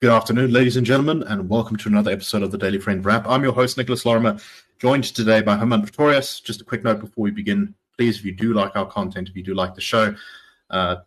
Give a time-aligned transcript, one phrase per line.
[0.00, 3.26] Good afternoon, ladies and gentlemen, and welcome to another episode of the Daily Friend Wrap.
[3.26, 4.38] I'm your host, Nicholas Lorimer,
[4.78, 6.38] joined today by Hermann Pretorius.
[6.38, 7.74] Just a quick note before we begin.
[7.96, 10.14] Please, if you do like our content, if you do like the show,
[10.70, 10.98] uh,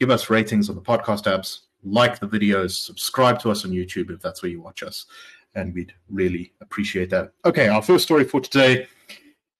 [0.00, 4.10] give us ratings on the podcast apps, like the videos, subscribe to us on YouTube
[4.10, 5.06] if that's where you watch us,
[5.54, 7.34] and we'd really appreciate that.
[7.44, 8.88] Okay, our first story for today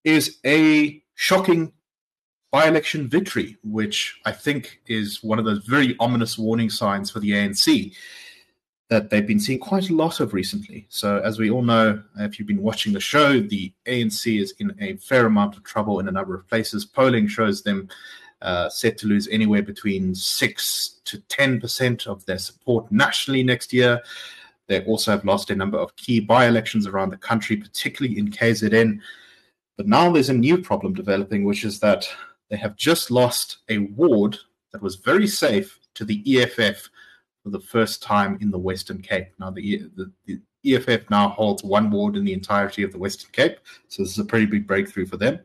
[0.02, 1.72] is a shocking
[2.50, 7.20] by election victory, which I think is one of those very ominous warning signs for
[7.20, 7.94] the ANC
[8.92, 10.84] that they've been seeing quite a lot of recently.
[10.90, 14.76] So, as we all know, if you've been watching the show, the ANC is in
[14.80, 16.84] a fair amount of trouble in a number of places.
[16.84, 17.88] Polling shows them
[18.42, 23.98] uh, set to lose anywhere between 6 to 10% of their support nationally next year.
[24.66, 28.30] They also have lost a number of key by elections around the country, particularly in
[28.30, 29.00] KZN.
[29.78, 32.06] But now there's a new problem developing, which is that
[32.50, 34.36] they have just lost a ward
[34.70, 36.90] that was very safe to the EFF
[37.42, 39.28] for the first time in the Western Cape.
[39.38, 40.40] Now, the, the, the
[40.74, 44.18] EFF now holds one ward in the entirety of the Western Cape, so this is
[44.18, 45.40] a pretty big breakthrough for them.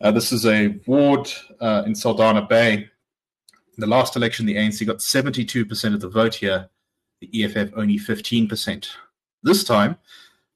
[0.00, 2.74] Uh, this is a ward uh, in Saldanha Bay.
[2.74, 6.70] In the last election, the ANC got 72% of the vote here,
[7.20, 8.88] the EFF only 15%.
[9.42, 9.96] This time,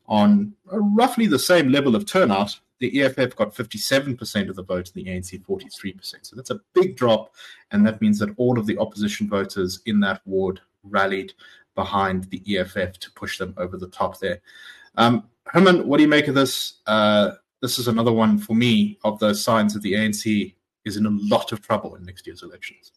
[0.06, 2.58] on roughly the same level of turnout,
[2.90, 6.14] the EFF got 57% of the vote, and the ANC 43%.
[6.22, 7.34] So that's a big drop,
[7.70, 11.32] and that means that all of the opposition voters in that ward rallied
[11.74, 14.40] behind the EFF to push them over the top there.
[14.96, 16.74] Um, Hermann, what do you make of this?
[16.86, 17.32] Uh,
[17.62, 20.54] this is another one for me of those signs that the ANC
[20.84, 22.92] is in a lot of trouble in next year's elections.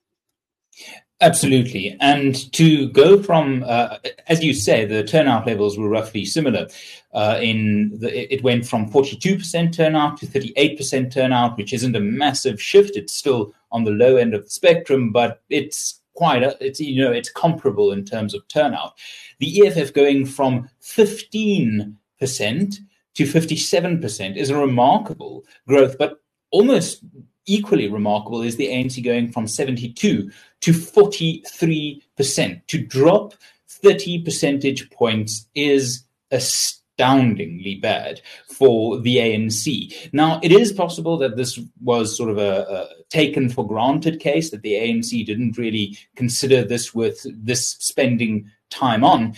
[1.19, 1.97] Absolutely.
[1.99, 3.97] And to go from, uh,
[4.27, 6.67] as you say, the turnout levels were roughly similar.
[7.11, 12.61] Uh, in the, it went from 42% turnout to 38% turnout, which isn't a massive
[12.61, 12.95] shift.
[12.95, 17.03] It's still on the low end of the spectrum, but it's quite, a, it's, you
[17.03, 18.93] know, it's comparable in terms of turnout.
[19.39, 27.03] The EFF going from 15% to 57% is a remarkable growth, but almost
[27.47, 30.29] equally remarkable is the ANC going from 72
[30.61, 32.67] to 43%.
[32.67, 33.33] To drop
[33.69, 38.21] 30 percentage points is astoundingly bad
[38.53, 40.13] for the ANC.
[40.13, 44.49] Now, it is possible that this was sort of a, a taken for granted case,
[44.51, 49.35] that the ANC didn't really consider this worth this spending time on.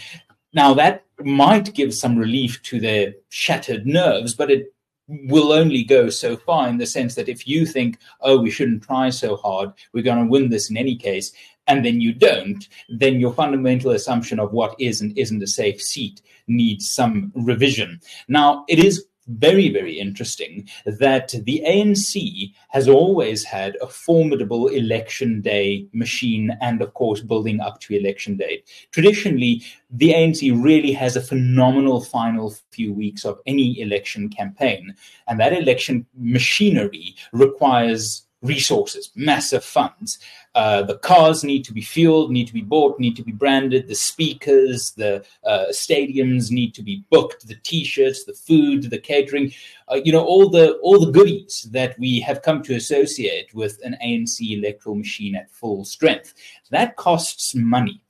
[0.54, 4.74] Now, that might give some relief to their shattered nerves, but it
[5.10, 8.84] will only go so far in the sense that if you think, oh, we shouldn't
[8.84, 11.34] try so hard, we're going to win this in any case,
[11.68, 15.82] and then you don't, then your fundamental assumption of what is and isn't a safe
[15.82, 18.00] seat needs some revision.
[18.28, 25.42] Now, it is very, very interesting that the ANC has always had a formidable election
[25.42, 28.64] day machine and, of course, building up to election day.
[28.92, 34.96] Traditionally, the ANC really has a phenomenal final few weeks of any election campaign.
[35.28, 40.20] And that election machinery requires resources, massive funds.
[40.56, 43.88] Uh, the cars need to be fueled, need to be bought, need to be branded.
[43.88, 47.48] The speakers, the uh, stadiums need to be booked.
[47.48, 49.54] The T-shirts, the food, the catering,
[49.88, 53.80] uh, you know, all the all the goodies that we have come to associate with
[53.84, 56.34] an ANC electoral machine at full strength.
[56.72, 58.02] That costs money.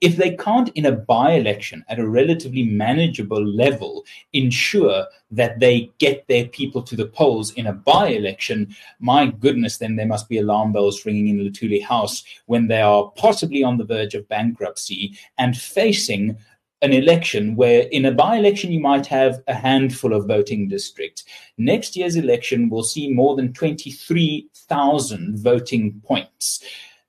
[0.00, 5.90] If they can't, in a by election at a relatively manageable level, ensure that they
[5.98, 10.28] get their people to the polls in a by election, my goodness, then there must
[10.28, 14.28] be alarm bells ringing in Luthuli House when they are possibly on the verge of
[14.28, 16.36] bankruptcy and facing
[16.82, 21.24] an election where in a by-election you might have a handful of voting districts.
[21.56, 26.62] Next year's election will see more than 23,000 voting points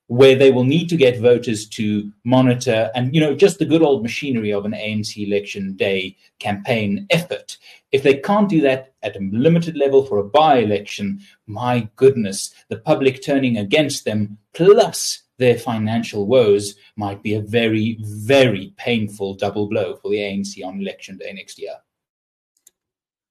[0.08, 3.84] where they will need to get voters to monitor and you know just the good
[3.84, 7.58] old machinery of an ANC election day campaign effort
[7.92, 12.54] if they can't do that at a limited level for a by election my goodness
[12.70, 19.34] the public turning against them plus their financial woes might be a very very painful
[19.34, 21.76] double blow for the ANC on election day next year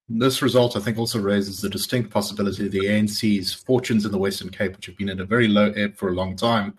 [0.08, 4.18] this result, I think, also raises the distinct possibility that the ANC's fortunes in the
[4.18, 6.78] Western Cape, which have been at a very low ebb for a long time,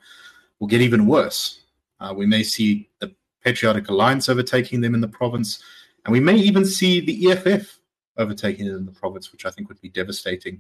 [0.60, 1.62] will get even worse.
[2.00, 5.62] Uh, we may see the Patriotic Alliance overtaking them in the province,
[6.10, 7.80] and we may even see the EFF
[8.18, 10.60] overtaking it in the province, which I think would be devastating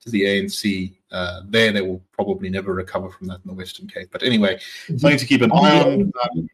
[0.00, 0.92] to the ANC.
[1.10, 4.10] Uh, there, they will probably never recover from that in the Western Cape.
[4.12, 6.12] But anyway, something to keep an eye on.
[6.22, 6.50] Um,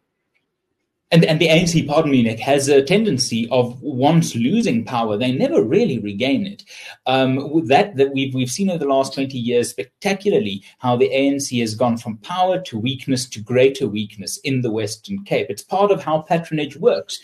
[1.13, 5.31] and, and the ANC, pardon me, Nick, has a tendency of once losing power, they
[5.31, 6.65] never really regain it.
[7.07, 11.61] Um, that that we've we've seen over the last twenty years spectacularly how the ANC
[11.61, 15.47] has gone from power to weakness to greater weakness in the Western Cape.
[15.49, 17.21] It's part of how patronage works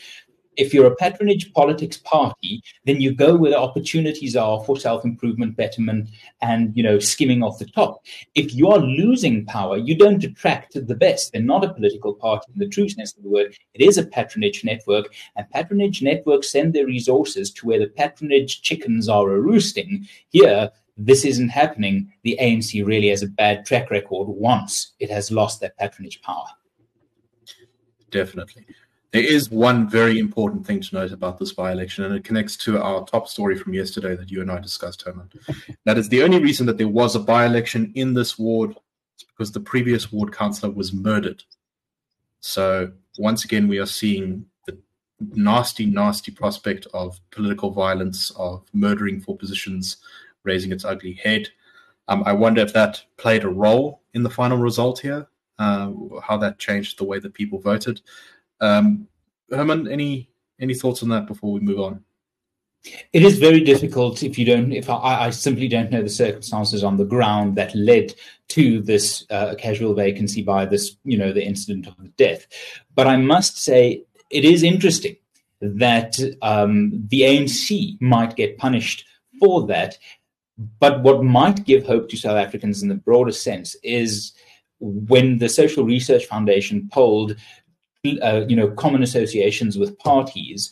[0.57, 5.57] if you're a patronage politics party, then you go where the opportunities are for self-improvement,
[5.57, 6.09] betterment,
[6.41, 8.05] and you know, skimming off the top.
[8.35, 11.33] If you are losing power, you don't attract the best.
[11.33, 13.57] They're not a political party in the true sense of the word.
[13.75, 18.63] It is a patronage network, and patronage networks send their resources to where the patronage
[18.63, 20.07] chickens are a roosting.
[20.31, 22.13] Here, this isn't happening.
[22.23, 26.47] The ANC really has a bad track record once it has lost that patronage power.
[28.11, 28.67] Definitely.
[29.13, 32.57] There is one very important thing to note about this by election, and it connects
[32.59, 35.29] to our top story from yesterday that you and I discussed, Hermann.
[35.85, 38.71] That is the only reason that there was a by election in this ward
[39.19, 41.45] is because the previous ward councillor was murdered.
[42.41, 44.79] So, once again, we are seeing the
[45.21, 49.99] nasty, nasty prospect of political violence, of murdering for positions
[50.45, 51.49] raising its ugly head.
[52.09, 55.29] Um, I wonder if that played a role in the final result here,
[55.59, 55.93] uh,
[56.23, 58.01] how that changed the way that people voted.
[58.63, 59.09] Um,
[59.51, 60.31] Hermann, any
[60.61, 62.05] any thoughts on that before we move on?
[63.13, 64.73] It is very difficult if you don't.
[64.73, 68.15] If I, I simply don't know the circumstances on the ground that led
[68.49, 72.47] to this uh, casual vacancy by this, you know, the incident of the death.
[72.95, 75.17] But I must say, it is interesting
[75.61, 79.05] that um, the ANC might get punished
[79.39, 79.97] for that.
[80.81, 84.33] But what might give hope to South Africans in the broader sense is
[84.81, 87.37] when the Social Research Foundation polled
[88.05, 90.71] uh, you know, common associations with parties,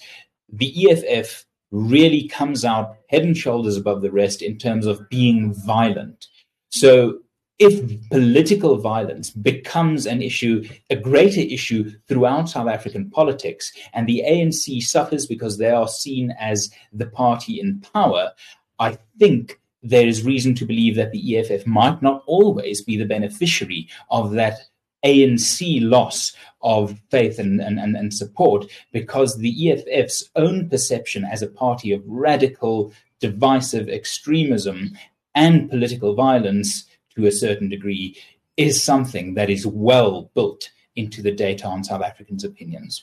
[0.52, 5.54] the EFF really comes out head and shoulders above the rest in terms of being
[5.54, 6.26] violent.
[6.70, 7.18] So
[7.60, 14.24] if political violence becomes an issue, a greater issue throughout South African politics, and the
[14.26, 18.32] ANC suffers because they are seen as the party in power,
[18.78, 23.04] I think there is reason to believe that the EFF might not always be the
[23.04, 24.58] beneficiary of that
[25.04, 26.32] ANC loss
[26.62, 32.02] of faith and, and, and, support because the EFF's own perception as a party of
[32.06, 34.90] radical, divisive extremism
[35.34, 38.16] and political violence to a certain degree
[38.56, 43.02] is something that is well built into the data on South Africans' opinions.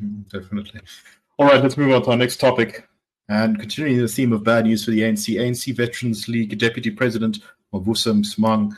[0.00, 0.80] Mm, definitely.
[1.38, 2.86] All right, let's move on to our next topic.
[3.28, 7.38] And continuing the theme of bad news for the ANC, ANC Veterans League Deputy President
[7.72, 8.76] Mavuso Msimang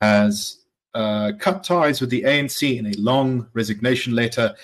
[0.00, 0.63] has
[0.94, 4.54] uh, cut ties with the ANC in a long resignation letter,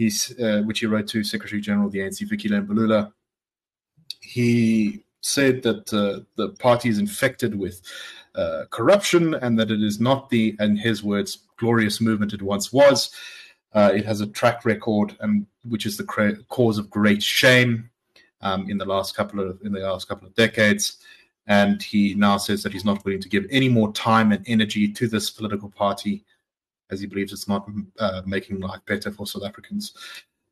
[0.00, 3.12] uh, which he wrote to Secretary General of the ANC, Fikile Mbalula.
[4.20, 7.82] He said that uh, the party is infected with
[8.34, 12.72] uh, corruption and that it is not the, in his words, glorious movement it once
[12.72, 13.10] was.
[13.74, 17.90] Uh, it has a track record, and which is the cra- cause of great shame
[18.40, 20.98] um, in the last couple of in the last couple of decades
[21.48, 24.86] and he now says that he's not willing to give any more time and energy
[24.92, 26.24] to this political party
[26.90, 27.66] as he believes it's not
[27.98, 29.92] uh, making life better for South Africans.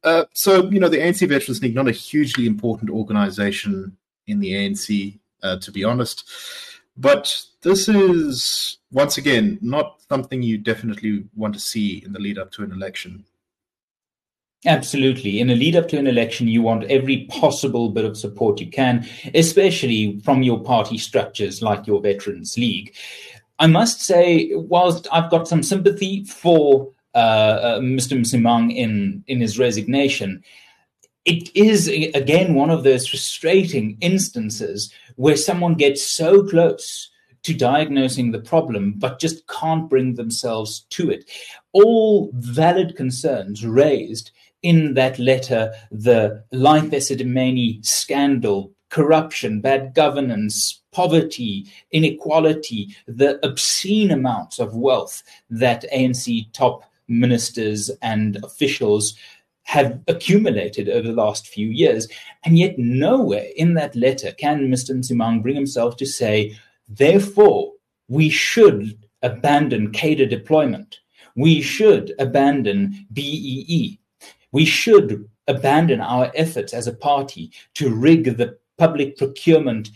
[0.02, 3.96] Uh, so, you know, the ANC Veterans League, not a hugely important organization
[4.26, 6.28] in the ANC, uh, to be honest.
[6.96, 12.38] But this is, once again, not something you definitely want to see in the lead
[12.38, 13.25] up to an election.
[14.64, 15.38] Absolutely.
[15.41, 18.69] In a lead up to an election, you want every possible bit of support you
[18.70, 22.94] can, especially from your party structures like your Veterans League.
[23.58, 28.19] I must say, whilst I've got some sympathy for uh, uh, Mr.
[28.19, 30.43] Msimang in, in his resignation,
[31.25, 37.10] it is, again, one of those frustrating instances where someone gets so close
[37.43, 41.31] to diagnosing the problem, but just can't bring themselves to it.
[41.72, 44.32] All valid concerns raised
[44.67, 54.58] in that letter the Life Esidimeni scandal, corruption, bad governance, poverty, inequality, the obscene amounts
[54.58, 59.15] of wealth that ANC top ministers and officials
[59.63, 62.08] have accumulated over the last few years.
[62.44, 64.91] And yet, nowhere in that letter can Mr.
[64.96, 66.58] Msimang bring himself to say,
[66.89, 67.73] therefore,
[68.08, 70.99] we should abandon cadre deployment.
[71.37, 74.01] We should abandon BEE.
[74.53, 79.91] We should abandon our efforts as a party to rig the public procurement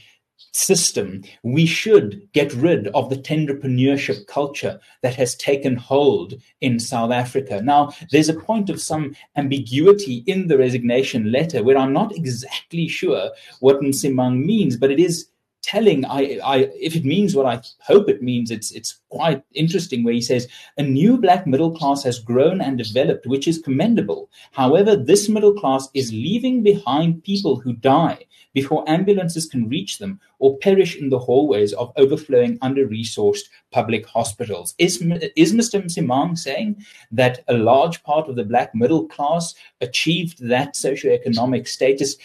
[0.52, 1.23] system.
[1.42, 7.61] We should get rid of the tenderpreneurship culture that has taken hold in South Africa.
[7.62, 12.88] Now, there's a point of some ambiguity in the resignation letter where I'm not exactly
[12.88, 13.30] sure
[13.61, 15.28] what Msimang means, but it is
[15.71, 16.05] telling.
[16.05, 16.57] I, I,
[16.89, 20.03] if it means what I hope it means, it's it's quite interesting.
[20.03, 24.31] Where he says a new black middle class has grown and developed, which is commendable.
[24.53, 30.21] However, this middle class is leaving behind people who die before ambulances can reach them
[30.39, 34.75] or perish in the hallways of overflowing, under resourced public hospitals.
[34.79, 34.97] Is,
[35.37, 35.83] is Mr.
[35.83, 42.17] Msimang saying that a large part of the black middle class achieved that socioeconomic status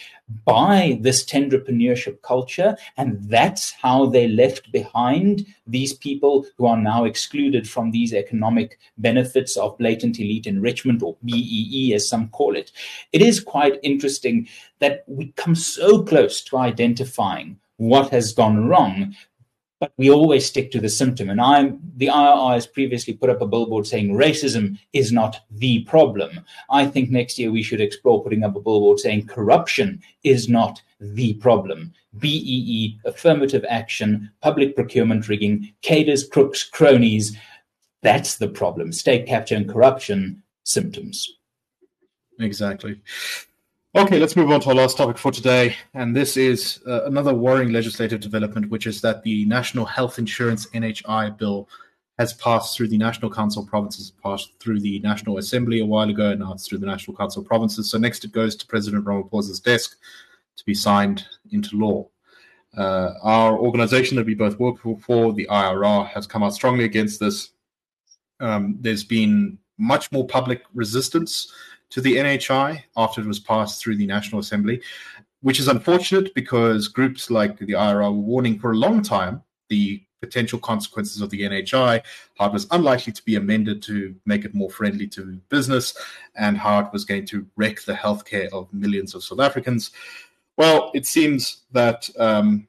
[0.44, 2.76] by this entrepreneurship culture?
[2.96, 8.78] And that's how they left behind these people who are now excluded from these economic
[8.98, 12.72] benefits of blatant elite enrichment or BEE, as some call it.
[13.12, 14.48] It is quite interesting
[14.80, 19.14] that we come so close to identifying what has gone wrong,
[19.78, 21.30] but we always stick to the symptom.
[21.30, 25.84] And I'm the IRR has previously put up a billboard saying racism is not the
[25.84, 26.40] problem.
[26.70, 30.80] I think next year we should explore putting up a billboard saying corruption is not
[31.00, 31.92] the problem.
[32.18, 37.36] BEE, affirmative action, public procurement rigging, cadres, crooks, cronies.
[38.02, 38.92] That's the problem.
[38.92, 41.28] State capture and corruption symptoms.
[42.40, 43.00] Exactly.
[43.96, 45.74] Okay, let's move on to our last topic for today.
[45.94, 50.66] And this is uh, another worrying legislative development, which is that the National Health Insurance
[50.66, 51.66] NHI bill
[52.18, 56.10] has passed through the National Council of Provinces, passed through the National Assembly a while
[56.10, 57.90] ago, and now it's through the National Council of Provinces.
[57.90, 59.96] So next it goes to President Ramaphosa's desk
[60.58, 62.06] to be signed into law.
[62.76, 67.18] Uh, our organization that we both work for, the IRR, has come out strongly against
[67.18, 67.52] this.
[68.40, 71.50] Um, there's been much more public resistance
[71.90, 74.82] to the NHI after it was passed through the National Assembly,
[75.42, 80.02] which is unfortunate because groups like the IRR were warning for a long time the
[80.20, 82.02] potential consequences of the NHI,
[82.38, 85.96] how it was unlikely to be amended to make it more friendly to business,
[86.36, 89.90] and how it was going to wreck the healthcare of millions of South Africans.
[90.56, 92.66] Well, it seems that um,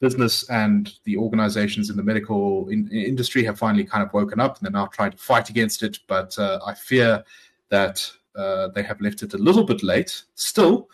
[0.00, 4.58] business and the organizations in the medical in- industry have finally kind of woken up
[4.58, 5.98] and they're now trying to fight against it.
[6.08, 7.24] But uh, I fear
[7.70, 10.22] that uh, they have left it a little bit late.
[10.34, 10.88] Still,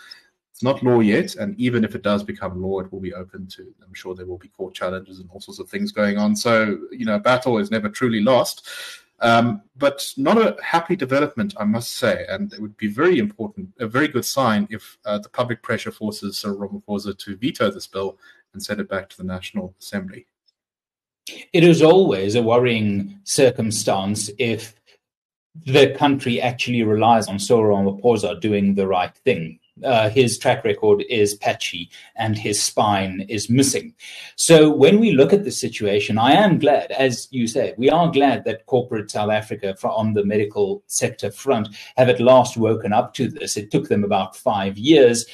[0.52, 3.46] it's not law yet, and even if it does become law, it will be open
[3.48, 3.72] to.
[3.84, 6.36] I'm sure there will be court challenges and all sorts of things going on.
[6.36, 8.68] So you know, battle is never truly lost.
[9.22, 13.68] Um, but not a happy development, I must say, and it would be very important,
[13.78, 17.86] a very good sign if uh, the public pressure forces Cyril Ramaphosa to veto this
[17.86, 18.18] bill
[18.54, 20.26] and send it back to the National Assembly.
[21.52, 24.79] It is always a worrying circumstance if
[25.54, 29.58] the country actually relies on Soro Cyril Ramaphosa doing the right thing.
[29.82, 33.94] Uh, his track record is patchy and his spine is missing.
[34.36, 38.10] So when we look at the situation, I am glad, as you said, we are
[38.10, 43.14] glad that corporate South Africa on the medical sector front have at last woken up
[43.14, 43.56] to this.
[43.56, 45.24] It took them about five years,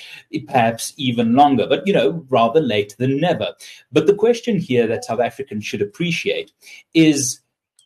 [0.46, 3.52] perhaps even longer, but you know, rather late than never.
[3.90, 6.52] But the question here that South Africans should appreciate
[6.94, 7.40] is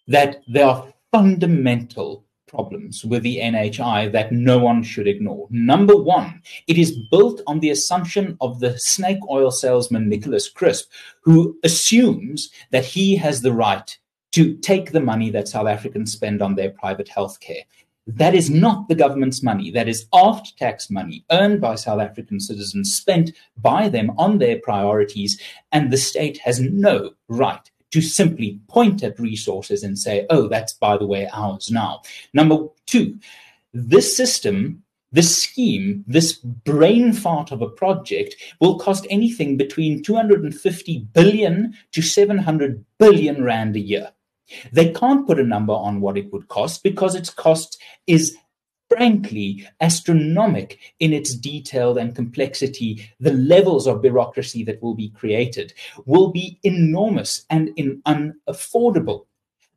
[0.08, 5.46] that there are fundamental problems with the NHI that no one should ignore.
[5.50, 10.90] Number one, it is built on the assumption of the snake oil salesman Nicholas Crisp,
[11.22, 13.96] who assumes that he has the right
[14.32, 17.62] to take the money that South Africans spend on their private health care.
[18.06, 19.70] That is not the government's money.
[19.70, 24.58] That is after tax money earned by South African citizens, spent by them on their
[24.58, 25.40] priorities,
[25.70, 30.72] and the state has no right to simply point at resources and say, oh, that's
[30.74, 32.02] by the way ours now.
[32.32, 33.18] Number two,
[33.72, 34.82] this system,
[35.12, 42.02] this scheme, this brain fart of a project will cost anything between 250 billion to
[42.02, 44.12] 700 billion rand a year.
[44.72, 48.36] They can't put a number on what it would cost because its cost is
[48.90, 53.08] frankly astronomic in its detail and complexity.
[53.20, 55.72] The levels of bureaucracy that will be created
[56.06, 59.26] will be enormous and in unaffordable.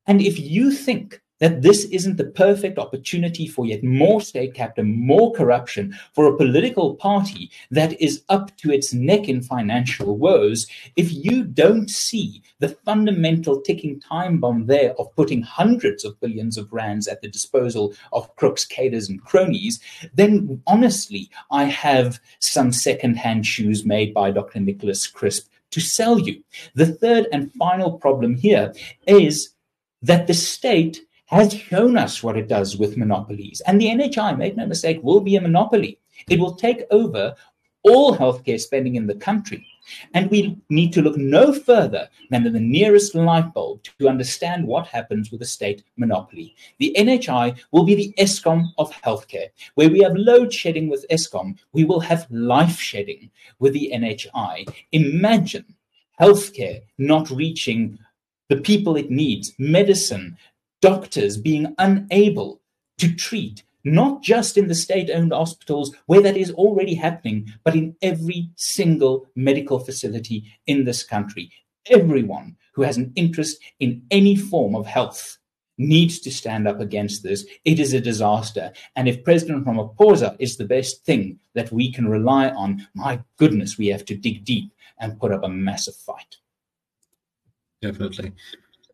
[0.08, 4.84] And if you think that this isn't the perfect opportunity for yet more state capture,
[4.84, 10.68] more corruption, for a political party that is up to its neck in financial woes,
[10.96, 16.58] if you don't see the fundamental ticking time bomb there of putting hundreds of billions
[16.58, 19.80] of rands at the disposal of crooks, cadres, and cronies,
[20.14, 24.60] then honestly, I have some second-hand shoes made by Dr.
[24.60, 26.44] Nicholas Crisp to sell you.
[26.76, 28.74] The third and final problem here
[29.08, 29.50] is
[30.02, 31.02] that the state
[31.34, 33.62] has shown us what it does with monopolies.
[33.66, 36.00] And the NHI, make no mistake, will be a monopoly.
[36.30, 37.36] It will take over
[37.84, 39.66] all healthcare spending in the country.
[40.14, 44.88] And we need to look no further than the nearest light bulb to understand what
[44.88, 46.56] happens with a state monopoly.
[46.80, 49.48] The NHI will be the Eskom of healthcare.
[49.76, 54.74] Where we have load shedding with Eskom, we will have life shedding with the NHI.
[54.92, 55.66] Imagine
[56.20, 57.98] healthcare not reaching
[58.50, 60.38] the people it needs, medicine,
[60.84, 62.62] doctors being unable
[62.98, 67.74] to treat, not just in the state owned hospitals where that is already happening, but
[67.74, 71.50] in every single medical facility in this country.
[71.90, 75.38] Everyone who has an interest in any form of health
[75.78, 77.46] needs to stand up against this.
[77.64, 78.74] It is a disaster.
[78.98, 83.78] And if President Ramaphosa is the best thing that we can rely on, my goodness,
[83.78, 86.36] we have to dig deep and put up a massive fight.
[87.82, 88.34] Definitely.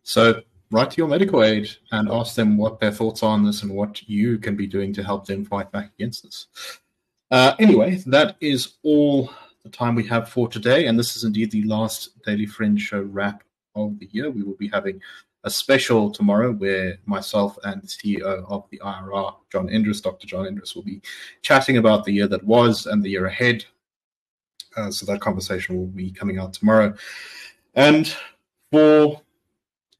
[0.03, 0.41] So
[0.71, 3.71] write to your medical aid and ask them what their thoughts are on this and
[3.71, 6.47] what you can be doing to help them fight back against this.
[7.31, 9.31] Uh, anyway, that is all
[9.63, 10.87] the time we have for today.
[10.87, 13.43] And this is indeed the last Daily Friend Show wrap
[13.75, 14.29] of the year.
[14.29, 15.01] We will be having
[15.43, 20.27] a special tomorrow where myself and the CEO of the IRR, John Endres, Dr.
[20.27, 21.01] John Endres, will be
[21.41, 23.65] chatting about the year that was and the year ahead.
[24.75, 26.93] Uh, so that conversation will be coming out tomorrow.
[27.75, 28.13] And
[28.71, 29.21] for,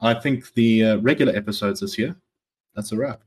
[0.01, 2.15] I think, the uh, regular episodes this year,
[2.75, 3.21] that's a wrap.